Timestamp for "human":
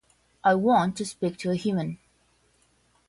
1.55-1.99